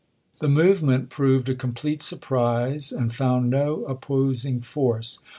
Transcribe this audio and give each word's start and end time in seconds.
The 0.39 0.47
movement 0.49 1.11
proved 1.11 1.47
a 1.47 1.53
complete 1.53 2.01
surprise, 2.01 2.91
and 2.91 3.13
found 3.13 3.51
no 3.51 3.85
opposing 3.85 4.59
force. 4.59 5.19